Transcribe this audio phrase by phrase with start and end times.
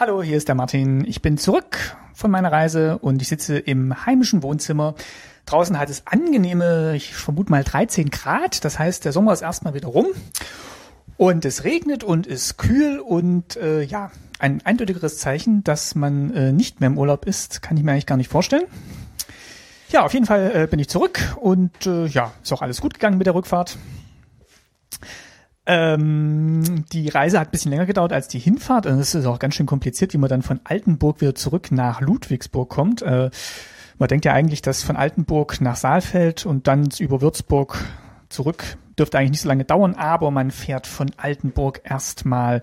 [0.00, 1.04] Hallo, hier ist der Martin.
[1.06, 1.76] Ich bin zurück
[2.14, 4.94] von meiner Reise und ich sitze im heimischen Wohnzimmer.
[5.44, 8.64] Draußen hat es angenehme, ich vermute mal 13 Grad.
[8.64, 10.06] Das heißt, der Sommer ist erstmal wieder rum.
[11.18, 16.50] Und es regnet und ist kühl und äh, ja, ein eindeutigeres Zeichen, dass man äh,
[16.50, 18.64] nicht mehr im Urlaub ist, kann ich mir eigentlich gar nicht vorstellen.
[19.90, 22.94] Ja, auf jeden Fall äh, bin ich zurück und äh, ja, ist auch alles gut
[22.94, 23.76] gegangen mit der Rückfahrt.
[25.72, 28.86] Ähm, die Reise hat ein bisschen länger gedauert als die Hinfahrt.
[28.86, 32.00] Und es ist auch ganz schön kompliziert, wie man dann von Altenburg wieder zurück nach
[32.00, 33.02] Ludwigsburg kommt.
[33.02, 33.30] Äh,
[33.96, 37.78] man denkt ja eigentlich, dass von Altenburg nach Saalfeld und dann über Würzburg
[38.28, 42.62] zurück dürfte eigentlich nicht so lange dauern, aber man fährt von Altenburg erstmal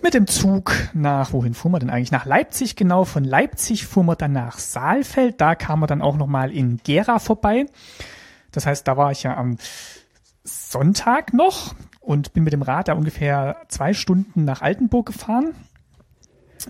[0.00, 2.12] mit dem Zug nach, wohin fuhr man denn eigentlich?
[2.12, 3.04] Nach Leipzig genau.
[3.04, 5.38] Von Leipzig fuhr man dann nach Saalfeld.
[5.38, 7.66] Da kam man dann auch nochmal in Gera vorbei.
[8.52, 9.58] Das heißt, da war ich ja am
[10.44, 11.74] Sonntag noch
[12.06, 15.56] und bin mit dem Rad da ungefähr zwei Stunden nach Altenburg gefahren.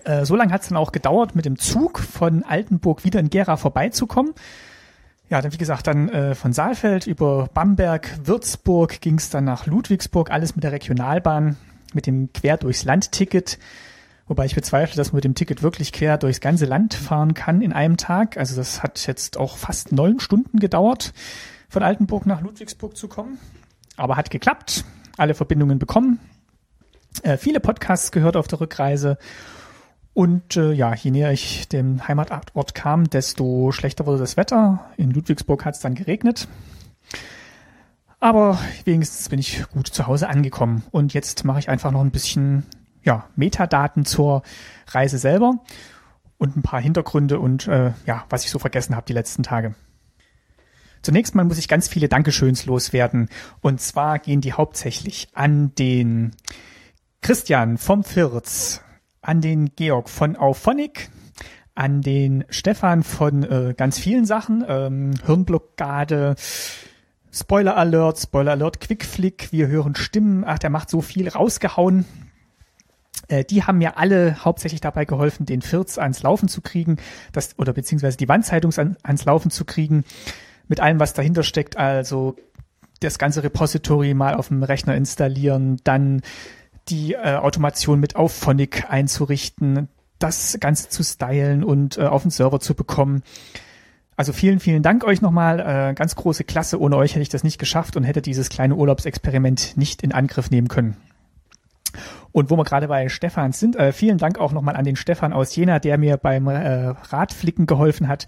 [0.05, 3.29] Äh, so lange hat es dann auch gedauert, mit dem Zug von Altenburg wieder in
[3.29, 4.33] Gera vorbeizukommen.
[5.29, 9.67] Ja, dann wie gesagt, dann äh, von Saalfeld über Bamberg, Würzburg ging es dann nach
[9.67, 11.57] Ludwigsburg, alles mit der Regionalbahn,
[11.93, 13.59] mit dem Quer durchs Land-Ticket.
[14.29, 17.61] Wobei ich bezweifle, dass man mit dem Ticket wirklich quer durchs ganze Land fahren kann
[17.61, 18.39] in einem Tag.
[18.39, 21.13] Also das hat jetzt auch fast neun Stunden gedauert,
[21.69, 23.39] von Altenburg nach Ludwigsburg zu kommen.
[23.99, 24.85] Aber hat geklappt
[25.17, 26.19] alle Verbindungen bekommen.
[27.23, 29.19] Äh, viele Podcasts gehört auf der Rückreise.
[30.15, 34.91] Und äh, ja, je näher ich dem Heimatort kam, desto schlechter wurde das Wetter.
[34.97, 36.49] In Ludwigsburg hat es dann geregnet.
[38.19, 40.83] Aber wenigstens bin ich gut zu Hause angekommen.
[40.91, 42.65] Und jetzt mache ich einfach noch ein bisschen
[43.03, 44.43] ja, Metadaten zur
[44.89, 45.61] Reise selber
[46.39, 49.75] und ein paar Hintergründe und äh, ja, was ich so vergessen habe die letzten Tage.
[51.07, 53.29] Zunächst mal muss ich ganz viele Dankeschöns loswerden.
[53.61, 56.33] Und zwar gehen die hauptsächlich an den
[57.21, 58.83] Christian vom Firz,
[59.23, 61.09] an den Georg von Auphonic,
[61.77, 66.35] an den Stefan von äh, ganz vielen Sachen, ähm, Hirnblockade,
[67.31, 72.05] Spoiler Alert, Spoiler Alert, Quickflick, wir hören Stimmen, ach, der macht so viel rausgehauen.
[73.29, 76.97] Äh, die haben mir alle hauptsächlich dabei geholfen, den Firz ans Laufen zu kriegen,
[77.31, 80.03] das, oder beziehungsweise die Wandzeitung an, ans Laufen zu kriegen
[80.69, 82.37] mit allem, was dahinter steckt, also
[83.01, 86.23] das ganze Repository mal auf dem Rechner installieren, dann
[86.89, 89.89] die äh, Automation mit Auphonic einzurichten,
[90.19, 93.23] das Ganze zu stylen und äh, auf den Server zu bekommen.
[94.17, 95.61] Also vielen, vielen Dank euch nochmal.
[95.61, 96.81] Äh, ganz große Klasse.
[96.81, 100.51] Ohne euch hätte ich das nicht geschafft und hätte dieses kleine Urlaubsexperiment nicht in Angriff
[100.51, 100.97] nehmen können.
[102.37, 105.33] Und wo wir gerade bei Stefan sind, äh, vielen Dank auch nochmal an den Stefan
[105.33, 108.27] aus Jena, der mir beim äh, Radflicken geholfen hat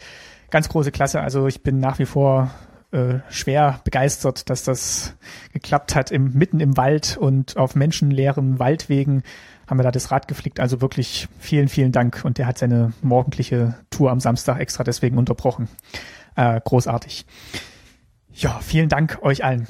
[0.50, 1.20] ganz große Klasse.
[1.20, 2.50] Also ich bin nach wie vor
[2.90, 5.14] äh, schwer begeistert, dass das
[5.52, 6.10] geklappt hat.
[6.10, 9.22] Im, mitten im Wald und auf menschenleeren Waldwegen
[9.66, 10.60] haben wir da das Rad geflickt.
[10.60, 12.22] Also wirklich vielen, vielen Dank.
[12.24, 15.68] Und der hat seine morgendliche Tour am Samstag extra deswegen unterbrochen.
[16.36, 17.26] Äh, großartig.
[18.32, 19.66] Ja, vielen Dank euch allen.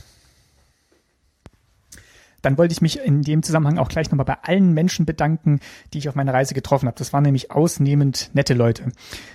[2.49, 5.61] Dann wollte ich mich in dem Zusammenhang auch gleich nochmal bei allen Menschen bedanken,
[5.93, 6.97] die ich auf meiner Reise getroffen habe.
[6.97, 8.85] Das waren nämlich ausnehmend nette Leute.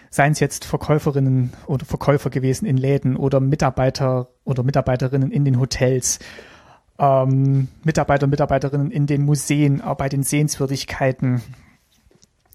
[0.10, 5.60] Seien es jetzt Verkäuferinnen oder Verkäufer gewesen in Läden oder Mitarbeiter oder Mitarbeiterinnen in den
[5.60, 6.18] Hotels,
[6.98, 11.44] ähm, Mitarbeiter und Mitarbeiterinnen in den Museen, auch bei den Sehenswürdigkeiten.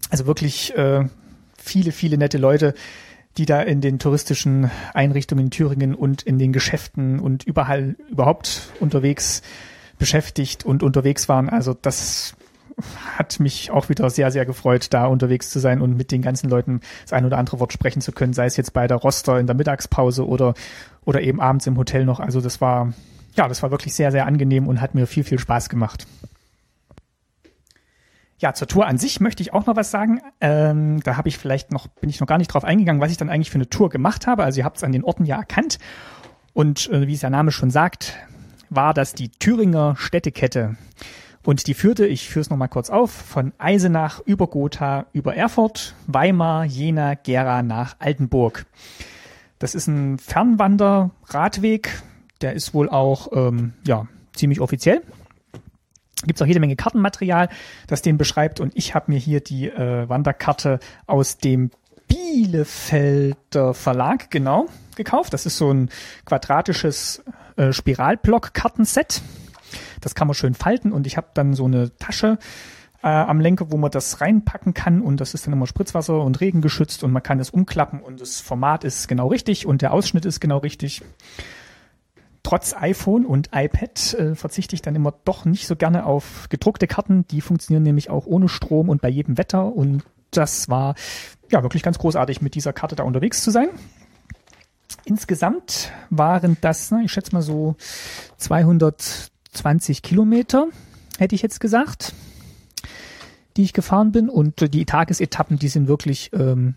[0.09, 1.05] Also wirklich äh,
[1.57, 2.73] viele, viele nette Leute,
[3.37, 8.73] die da in den touristischen Einrichtungen in Thüringen und in den Geschäften und überall überhaupt
[8.81, 9.41] unterwegs
[9.99, 11.49] beschäftigt und unterwegs waren.
[11.49, 12.35] Also das
[13.17, 16.49] hat mich auch wieder sehr, sehr gefreut, da unterwegs zu sein und mit den ganzen
[16.49, 19.39] Leuten das ein oder andere Wort sprechen zu können, sei es jetzt bei der Roster
[19.39, 20.53] in der Mittagspause oder,
[21.05, 22.19] oder eben abends im Hotel noch.
[22.19, 22.93] Also das war,
[23.35, 26.07] ja, das war wirklich sehr, sehr angenehm und hat mir viel, viel Spaß gemacht.
[28.37, 30.21] Ja, zur Tour an sich möchte ich auch noch was sagen.
[30.39, 33.17] Ähm, da habe ich vielleicht noch, bin ich noch gar nicht drauf eingegangen, was ich
[33.17, 34.45] dann eigentlich für eine Tour gemacht habe.
[34.45, 35.77] Also ihr habt es an den Orten ja erkannt.
[36.53, 38.15] Und äh, wie es der Name schon sagt,
[38.69, 40.75] war das die Thüringer Städtekette.
[41.43, 45.95] Und die führte, ich führe es nochmal kurz auf, von Eisenach über Gotha, über Erfurt,
[46.05, 48.65] Weimar, Jena, Gera nach Altenburg.
[49.57, 52.01] Das ist ein Fernwanderradweg,
[52.41, 55.01] der ist wohl auch ähm, ja, ziemlich offiziell.
[56.25, 57.49] Gibt es auch jede Menge Kartenmaterial,
[57.87, 58.59] das den beschreibt.
[58.59, 61.71] Und ich habe mir hier die äh, Wanderkarte aus dem
[62.07, 65.33] Bielefelder Verlag, genau, gekauft.
[65.33, 65.89] Das ist so ein
[66.25, 67.23] quadratisches
[67.59, 69.21] äh, Spiralblock-Kartenset.
[70.01, 72.39] Das kann man schön falten und ich habe dann so eine Tasche
[73.03, 76.39] äh, am Lenker, wo man das reinpacken kann und das ist dann immer Spritzwasser und
[76.41, 79.93] Regen geschützt und man kann es umklappen und das Format ist genau richtig und der
[79.93, 81.03] Ausschnitt ist genau richtig.
[82.43, 86.87] trotz iPhone und iPad äh, verzichte ich dann immer doch nicht so gerne auf gedruckte
[86.87, 87.27] Karten.
[87.27, 89.65] Die funktionieren nämlich auch ohne Strom und bei jedem Wetter.
[89.75, 90.95] Und das war
[91.51, 93.69] ja wirklich ganz großartig, mit dieser Karte da unterwegs zu sein.
[95.05, 97.75] Insgesamt waren das, na, ich schätze mal so
[98.37, 100.67] 220 Kilometer,
[101.17, 102.13] hätte ich jetzt gesagt,
[103.57, 104.29] die ich gefahren bin.
[104.29, 106.75] Und die Tagesetappen, die sind wirklich ähm,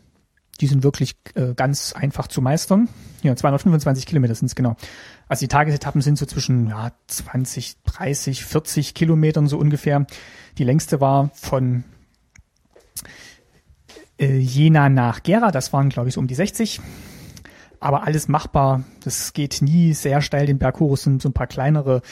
[0.60, 2.88] die sind wirklich äh, ganz einfach zu meistern.
[3.22, 4.76] Ja, 225 Kilometer sind es genau.
[5.28, 10.06] Also die Tagesetappen sind so zwischen ja, 20, 30, 40 Kilometern so ungefähr.
[10.58, 11.84] Die längste war von
[14.18, 16.80] äh, Jena nach Gera, das waren glaube ich so um die 60.
[17.82, 18.84] Aber alles machbar.
[19.02, 20.94] Das geht nie sehr steil den Berg hoch.
[20.94, 22.02] Es sind so ein paar kleinere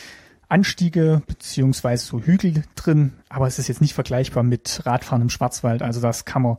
[0.49, 3.13] Anstiege beziehungsweise so Hügel drin.
[3.29, 5.83] Aber es ist jetzt nicht vergleichbar mit Radfahren im Schwarzwald.
[5.83, 6.57] Also das kann man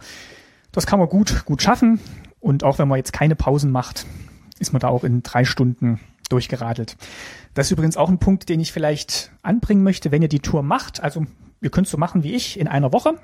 [0.71, 1.99] das kann man gut, gut schaffen.
[2.39, 4.05] Und auch wenn man jetzt keine Pausen macht,
[4.59, 5.99] ist man da auch in drei Stunden
[6.29, 6.95] durchgeradelt.
[7.53, 10.63] Das ist übrigens auch ein Punkt, den ich vielleicht anbringen möchte, wenn ihr die Tour
[10.63, 11.03] macht.
[11.03, 11.25] Also
[11.59, 13.15] ihr könnt so machen wie ich in einer Woche.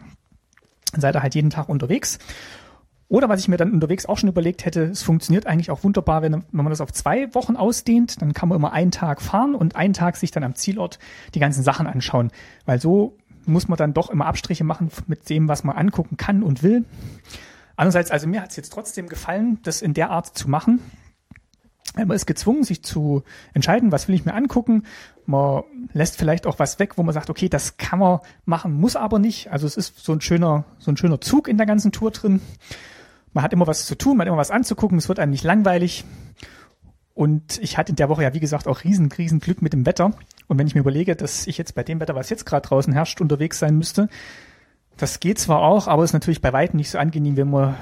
[0.91, 2.19] Dann seid ihr halt jeden Tag unterwegs.
[3.09, 6.21] Oder was ich mir dann unterwegs auch schon überlegt hätte, es funktioniert eigentlich auch wunderbar,
[6.21, 9.55] wenn, wenn man das auf zwei Wochen ausdehnt, dann kann man immer einen Tag fahren
[9.55, 10.99] und einen Tag sich dann am Zielort
[11.33, 12.31] die ganzen Sachen anschauen.
[12.65, 13.15] Weil so
[13.45, 16.83] muss man dann doch immer Abstriche machen mit dem, was man angucken kann und will.
[17.77, 20.81] Andererseits, also mir hat es jetzt trotzdem gefallen, das in der Art zu machen.
[21.95, 23.23] Man ist gezwungen, sich zu
[23.53, 24.83] entscheiden, was will ich mir angucken.
[25.25, 25.63] Man
[25.93, 29.17] lässt vielleicht auch was weg, wo man sagt, okay, das kann man machen, muss aber
[29.17, 29.51] nicht.
[29.51, 32.41] Also es ist so ein schöner, so ein schöner Zug in der ganzen Tour drin.
[33.37, 35.43] Man hat immer was zu tun, man hat immer was anzugucken, es wird einem nicht
[35.43, 36.05] langweilig.
[37.13, 39.85] Und ich hatte in der Woche ja, wie gesagt, auch riesen, riesen Glück mit dem
[39.85, 40.09] Wetter.
[40.47, 42.93] Und wenn ich mir überlege, dass ich jetzt bei dem Wetter, was jetzt gerade draußen
[42.93, 44.09] herrscht, unterwegs sein müsste,
[44.97, 47.75] das geht zwar auch, aber ist natürlich bei weitem nicht so angenehm, wenn man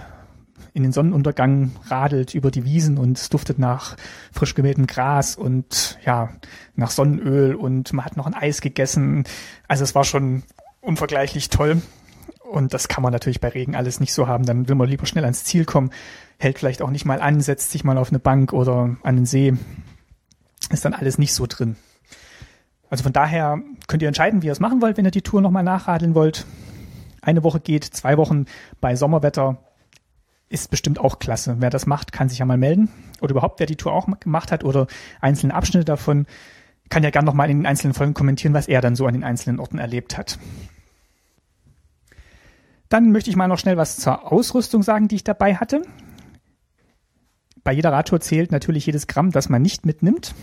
[0.73, 3.95] in den Sonnenuntergang radelt über die Wiesen und es duftet nach
[4.33, 6.31] frisch gemähtem Gras und ja,
[6.75, 9.23] nach Sonnenöl und man hat noch ein Eis gegessen.
[9.69, 10.43] Also es war schon
[10.81, 11.81] unvergleichlich toll.
[12.55, 14.45] Und das kann man natürlich bei Regen alles nicht so haben.
[14.45, 15.89] Dann will man lieber schnell ans Ziel kommen,
[16.39, 19.25] hält vielleicht auch nicht mal an, setzt sich mal auf eine Bank oder an den
[19.25, 19.53] See.
[20.71, 21.75] Ist dann alles nicht so drin.
[22.89, 23.59] Also von daher
[23.89, 26.45] könnt ihr entscheiden, wie ihr es machen wollt, wenn ihr die Tour nochmal nachradeln wollt.
[27.21, 28.45] Eine Woche geht, zwei Wochen
[28.79, 29.57] bei Sommerwetter
[30.47, 31.57] ist bestimmt auch klasse.
[31.59, 32.87] Wer das macht, kann sich ja mal melden.
[33.19, 34.87] Oder überhaupt, wer die Tour auch gemacht hat oder
[35.19, 36.25] einzelne Abschnitte davon,
[36.87, 39.25] kann ja gerne nochmal in den einzelnen Folgen kommentieren, was er dann so an den
[39.25, 40.39] einzelnen Orten erlebt hat.
[42.89, 45.81] Dann möchte ich mal noch schnell was zur Ausrüstung sagen, die ich dabei hatte.
[47.63, 50.35] Bei jeder Radtour zählt natürlich jedes Gramm, das man nicht mitnimmt.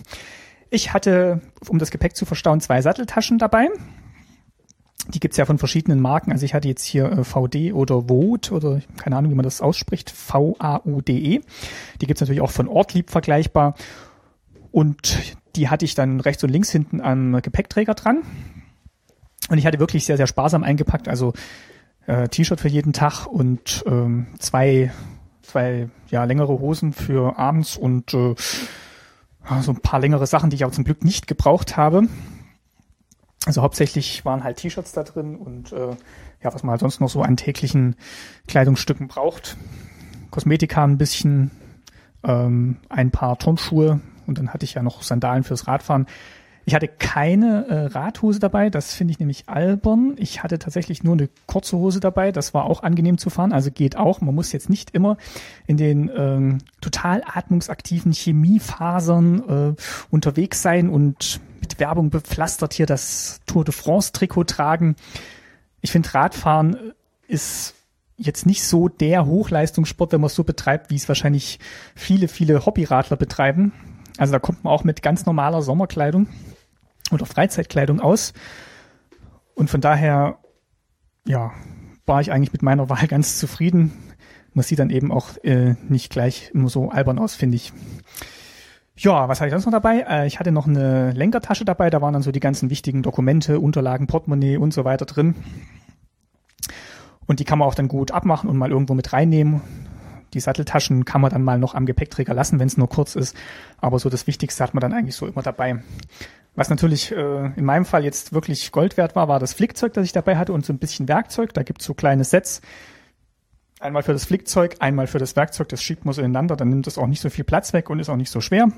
[0.70, 3.68] Ich hatte, um das Gepäck zu verstauen, zwei Satteltaschen dabei.
[5.08, 6.32] Die gibt's ja von verschiedenen Marken.
[6.32, 9.60] Also ich hatte jetzt hier äh, VD oder VOD oder keine Ahnung, wie man das
[9.60, 11.40] ausspricht, V-A-U-D-E.
[12.00, 13.74] Die gibt's natürlich auch von Ortlieb vergleichbar.
[14.70, 18.22] Und die hatte ich dann rechts und links hinten am Gepäckträger dran.
[19.48, 21.08] Und ich hatte wirklich sehr, sehr sparsam eingepackt.
[21.08, 21.34] Also
[22.06, 24.92] äh, T-Shirt für jeden Tag und ähm, zwei,
[25.42, 28.34] zwei ja, längere Hosen für abends und äh,
[29.60, 32.08] so ein paar längere Sachen, die ich aber zum Glück nicht gebraucht habe.
[33.44, 35.96] Also hauptsächlich waren halt T-Shirts da drin und äh,
[36.42, 37.96] ja, was man halt sonst noch so an täglichen
[38.46, 39.56] Kleidungsstücken braucht.
[40.30, 41.50] Kosmetika ein bisschen,
[42.22, 46.06] ähm, ein paar Turnschuhe und dann hatte ich ja noch Sandalen fürs Radfahren.
[46.64, 50.14] Ich hatte keine äh, Radhose dabei, das finde ich nämlich albern.
[50.16, 53.70] Ich hatte tatsächlich nur eine kurze Hose dabei, das war auch angenehm zu fahren, also
[53.70, 54.20] geht auch.
[54.20, 55.16] Man muss jetzt nicht immer
[55.66, 63.40] in den ähm, total atmungsaktiven Chemiefasern äh, unterwegs sein und mit Werbung bepflastert hier das
[63.46, 64.94] Tour de France Trikot tragen.
[65.80, 66.92] Ich finde Radfahren
[67.26, 67.74] ist
[68.16, 71.58] jetzt nicht so der Hochleistungssport, wenn man es so betreibt, wie es wahrscheinlich
[71.94, 73.72] viele, viele Hobbyradler betreiben.
[74.18, 76.26] Also da kommt man auch mit ganz normaler Sommerkleidung
[77.10, 78.32] oder Freizeitkleidung aus.
[79.54, 80.38] Und von daher,
[81.26, 81.52] ja,
[82.06, 83.92] war ich eigentlich mit meiner Wahl ganz zufrieden.
[84.54, 87.72] Man sieht dann eben auch äh, nicht gleich immer so albern aus, finde ich.
[88.96, 90.04] Ja, was hatte ich sonst noch dabei?
[90.08, 93.58] Äh, ich hatte noch eine Lenkertasche dabei, da waren dann so die ganzen wichtigen Dokumente,
[93.58, 95.34] Unterlagen, Portemonnaie und so weiter drin.
[97.26, 99.62] Und die kann man auch dann gut abmachen und mal irgendwo mit reinnehmen.
[100.34, 103.36] Die Satteltaschen kann man dann mal noch am Gepäckträger lassen, wenn es nur kurz ist.
[103.78, 105.82] Aber so das Wichtigste hat man dann eigentlich so immer dabei.
[106.54, 110.04] Was natürlich äh, in meinem Fall jetzt wirklich Gold wert war, war das Flickzeug, das
[110.04, 111.54] ich dabei hatte und so ein bisschen Werkzeug.
[111.54, 112.60] Da gibt's so kleine Sets.
[113.80, 115.68] Einmal für das Flickzeug, einmal für das Werkzeug.
[115.68, 118.00] Das schiebt man so ineinander, dann nimmt es auch nicht so viel Platz weg und
[118.00, 118.68] ist auch nicht so schwer.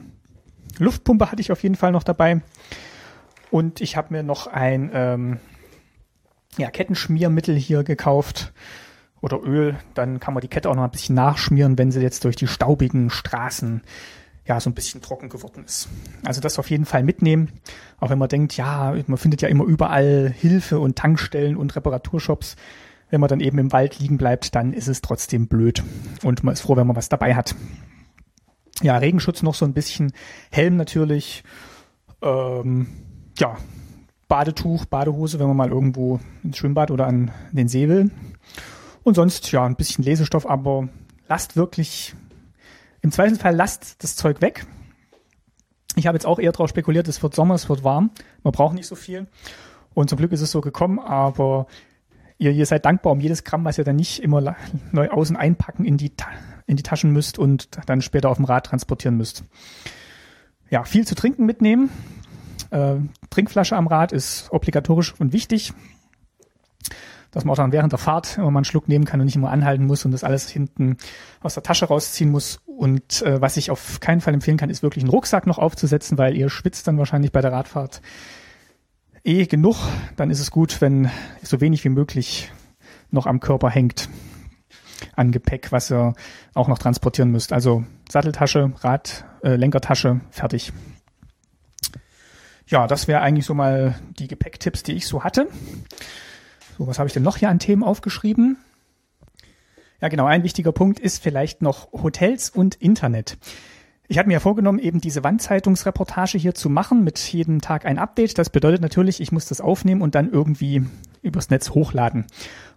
[0.78, 2.40] Luftpumpe hatte ich auf jeden Fall noch dabei.
[3.50, 5.40] Und ich habe mir noch ein ähm,
[6.56, 8.52] ja, Kettenschmiermittel hier gekauft
[9.24, 9.76] oder Öl.
[9.94, 12.46] Dann kann man die Kette auch noch ein bisschen nachschmieren, wenn sie jetzt durch die
[12.46, 13.82] staubigen Straßen
[14.46, 15.88] ja, so ein bisschen trocken geworden ist.
[16.22, 17.50] Also das auf jeden Fall mitnehmen,
[17.98, 22.56] auch wenn man denkt, ja, man findet ja immer überall Hilfe und Tankstellen und Reparaturshops.
[23.08, 25.82] Wenn man dann eben im Wald liegen bleibt, dann ist es trotzdem blöd
[26.22, 27.54] und man ist froh, wenn man was dabei hat.
[28.82, 30.12] Ja, Regenschutz noch so ein bisschen,
[30.50, 31.42] Helm natürlich,
[32.20, 32.88] ähm,
[33.38, 33.56] ja,
[34.28, 38.10] Badetuch, Badehose, wenn man mal irgendwo ins Schwimmbad oder an den See will.
[39.04, 40.88] Und sonst, ja, ein bisschen Lesestoff, aber
[41.28, 42.14] lasst wirklich
[43.04, 44.66] im Zweifelsfall lasst das Zeug weg.
[45.94, 48.10] Ich habe jetzt auch eher darauf spekuliert, es wird Sommer, es wird warm,
[48.42, 49.26] man braucht nicht so viel.
[49.92, 51.66] Und zum Glück ist es so gekommen, aber
[52.38, 54.56] ihr, ihr seid dankbar um jedes Gramm, was ihr dann nicht immer
[54.90, 56.12] neu außen einpacken in die,
[56.66, 59.44] in die Taschen müsst und dann später auf dem Rad transportieren müsst.
[60.70, 61.90] Ja, viel zu trinken mitnehmen.
[62.70, 62.96] Äh,
[63.28, 65.74] Trinkflasche am Rad ist obligatorisch und wichtig
[67.34, 69.36] dass man auch dann während der Fahrt immer mal einen Schluck nehmen kann und nicht
[69.36, 70.96] immer anhalten muss und das alles hinten
[71.40, 72.60] aus der Tasche rausziehen muss.
[72.64, 76.16] Und äh, was ich auf keinen Fall empfehlen kann, ist wirklich einen Rucksack noch aufzusetzen,
[76.16, 78.00] weil ihr schwitzt dann wahrscheinlich bei der Radfahrt
[79.24, 79.76] eh genug.
[80.16, 81.10] Dann ist es gut, wenn
[81.42, 82.52] so wenig wie möglich
[83.10, 84.08] noch am Körper hängt
[85.16, 86.14] an Gepäck, was ihr
[86.54, 87.52] auch noch transportieren müsst.
[87.52, 90.72] Also Satteltasche, Rad, äh, Lenkertasche, fertig.
[92.66, 95.48] Ja, das wäre eigentlich so mal die Gepäcktipps, die ich so hatte.
[96.76, 98.56] So, was habe ich denn noch hier an Themen aufgeschrieben?
[100.00, 103.38] Ja, genau, ein wichtiger Punkt ist vielleicht noch Hotels und Internet.
[104.08, 107.98] Ich hatte mir ja vorgenommen, eben diese Wandzeitungsreportage hier zu machen, mit jedem Tag ein
[107.98, 108.38] Update.
[108.38, 110.84] Das bedeutet natürlich, ich muss das aufnehmen und dann irgendwie
[111.22, 112.26] übers Netz hochladen.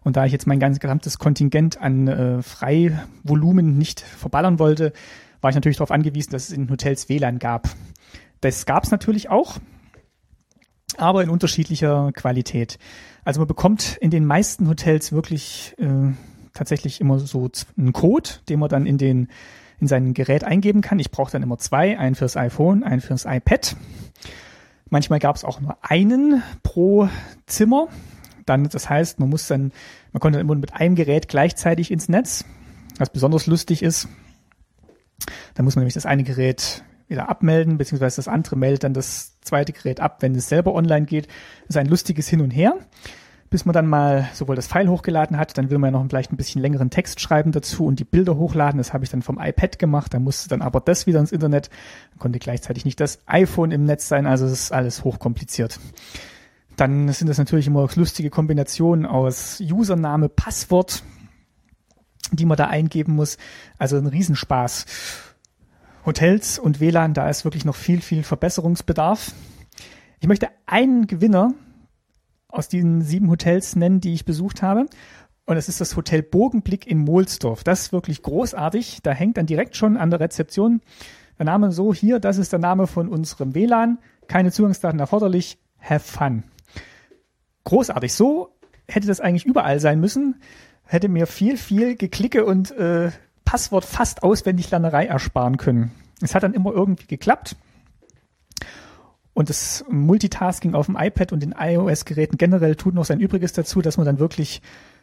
[0.03, 4.93] Und da ich jetzt mein ganz gesamtes Kontingent an äh, Freivolumen nicht verballern wollte,
[5.41, 7.67] war ich natürlich darauf angewiesen, dass es in Hotels WLAN gab.
[8.41, 9.57] Das gab es natürlich auch,
[10.97, 12.79] aber in unterschiedlicher Qualität.
[13.23, 16.13] Also man bekommt in den meisten Hotels wirklich äh,
[16.53, 19.27] tatsächlich immer so einen Code, den man dann in den
[19.79, 20.99] in sein Gerät eingeben kann.
[20.99, 23.75] Ich brauche dann immer zwei, einen fürs iPhone, einen fürs iPad.
[24.89, 27.09] Manchmal gab es auch nur einen pro
[27.45, 27.87] Zimmer.
[28.45, 29.71] Dann, das heißt, man muss dann,
[30.13, 32.45] man konnte dann immer mit einem Gerät gleichzeitig ins Netz,
[32.97, 34.07] was besonders lustig ist.
[35.53, 39.39] Dann muss man nämlich das eine Gerät wieder abmelden, beziehungsweise das andere meldet dann das
[39.41, 41.27] zweite Gerät ab, wenn es selber online geht.
[41.27, 42.75] Das ist ein lustiges Hin und Her,
[43.49, 46.33] bis man dann mal sowohl das File hochgeladen hat, dann will man ja noch vielleicht
[46.33, 48.77] ein bisschen längeren Text schreiben dazu und die Bilder hochladen.
[48.77, 51.69] Das habe ich dann vom iPad gemacht, da musste dann aber das wieder ins Internet,
[52.11, 55.79] dann konnte gleichzeitig nicht das iPhone im Netz sein, also es ist alles hochkompliziert.
[56.75, 61.03] Dann sind das natürlich immer lustige Kombinationen aus Username, Passwort,
[62.31, 63.37] die man da eingeben muss.
[63.79, 64.85] Also ein Riesenspaß.
[66.07, 69.33] Hotels und WLAN, da ist wirklich noch viel, viel Verbesserungsbedarf.
[70.21, 71.53] Ich möchte einen Gewinner
[72.47, 74.87] aus diesen sieben Hotels nennen, die ich besucht habe.
[75.45, 77.63] Und das ist das Hotel Bogenblick in Mohlsdorf.
[77.65, 78.99] Das ist wirklich großartig.
[79.03, 80.81] Da hängt dann direkt schon an der Rezeption
[81.37, 83.99] der Name so hier, das ist der Name von unserem WLAN.
[84.27, 85.59] Keine Zugangsdaten erforderlich.
[85.79, 86.43] Have fun.
[87.65, 88.13] Großartig.
[88.13, 88.55] So
[88.87, 90.41] hätte das eigentlich überall sein müssen.
[90.85, 93.11] Hätte mir viel, viel Geklicke und äh,
[93.47, 95.91] Passwort fast auswendig Lernerei ersparen können.
[96.21, 97.55] Es hat dann immer irgendwie geklappt.
[99.33, 103.81] Und das Multitasking auf dem iPad und den iOS-Geräten generell tut noch sein Übriges dazu,
[103.81, 104.61] dass man dann wirklich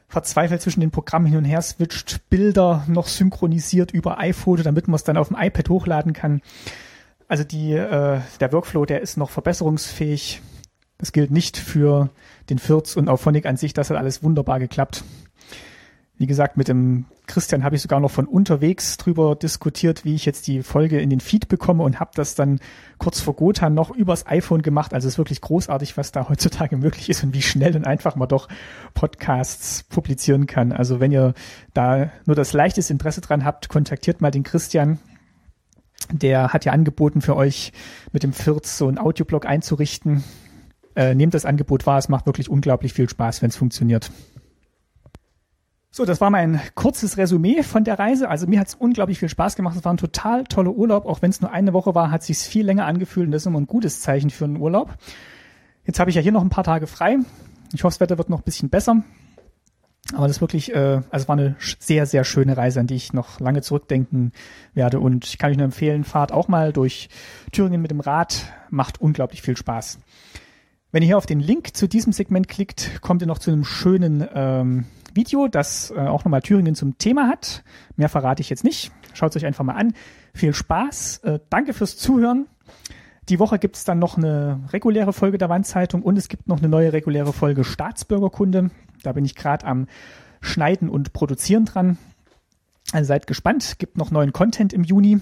[0.09, 4.97] verzweifelt zwischen den Programmen hin und her switcht, Bilder noch synchronisiert über iPhoto, damit man
[4.97, 6.43] es dann auf dem iPad hochladen kann.
[7.27, 10.43] Also die, äh, der Workflow, der ist noch verbesserungsfähig.
[10.99, 12.11] Das gilt nicht für
[12.51, 13.73] den Firz und Auphonic an sich.
[13.73, 15.03] Das hat alles wunderbar geklappt.
[16.25, 20.25] Wie gesagt, mit dem Christian habe ich sogar noch von unterwegs drüber diskutiert, wie ich
[20.25, 22.61] jetzt die Folge in den Feed bekomme und habe das dann
[22.97, 24.95] kurz vor Gotha noch übers iPhone gemacht.
[24.95, 28.17] Also es ist wirklich großartig, was da heutzutage möglich ist und wie schnell und einfach
[28.17, 28.49] man doch
[28.95, 30.73] Podcasts publizieren kann.
[30.73, 31.35] Also wenn ihr
[31.75, 34.99] da nur das leichteste Interesse dran habt, kontaktiert mal den Christian.
[36.11, 37.75] Der hat ja angeboten für euch
[38.13, 40.25] mit dem Firz so einen Audioblog einzurichten.
[40.97, 44.11] Äh, nehmt das Angebot wahr, es macht wirklich unglaublich viel Spaß, wenn es funktioniert.
[45.97, 48.29] So, das war mein kurzes Resümee von der Reise.
[48.29, 49.77] Also mir hat es unglaublich viel Spaß gemacht.
[49.77, 51.07] Es war ein total toller Urlaub.
[51.07, 53.47] Auch wenn es nur eine Woche war, hat sich viel länger angefühlt und das ist
[53.47, 54.97] immer ein gutes Zeichen für einen Urlaub.
[55.85, 57.19] Jetzt habe ich ja hier noch ein paar Tage frei.
[57.73, 59.05] Ich hoffe, das Wetter wird noch ein bisschen besser.
[60.17, 63.39] Aber das wirklich, äh, also war eine sehr, sehr schöne Reise, an die ich noch
[63.39, 64.33] lange zurückdenken
[64.73, 64.99] werde.
[64.99, 67.09] Und ich kann euch nur empfehlen, fahrt auch mal durch
[67.53, 68.53] Thüringen mit dem Rad.
[68.69, 70.01] Macht unglaublich viel Spaß.
[70.91, 73.65] Wenn ihr hier auf den Link zu diesem Segment klickt, kommt ihr noch zu einem
[73.65, 77.65] schönen ähm, Video, das äh, auch nochmal Thüringen zum Thema hat.
[77.97, 78.93] Mehr verrate ich jetzt nicht.
[79.13, 79.95] Schaut es euch einfach mal an.
[80.35, 81.19] Viel Spaß.
[81.19, 82.47] Äh, danke fürs Zuhören.
[83.29, 86.59] Die Woche gibt es dann noch eine reguläre Folge der Wandzeitung und es gibt noch
[86.59, 88.71] eine neue reguläre Folge Staatsbürgerkunde.
[89.03, 89.87] Da bin ich gerade am
[90.41, 91.97] Schneiden und Produzieren dran.
[92.93, 93.79] Also seid gespannt.
[93.79, 95.21] Gibt noch neuen Content im Juni.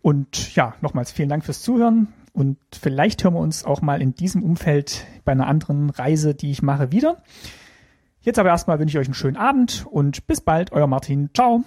[0.00, 4.14] Und ja, nochmals vielen Dank fürs Zuhören und vielleicht hören wir uns auch mal in
[4.14, 7.22] diesem Umfeld bei einer anderen Reise, die ich mache, wieder.
[8.26, 11.30] Jetzt aber erstmal wünsche ich euch einen schönen Abend und bis bald, euer Martin.
[11.32, 11.62] Ciao.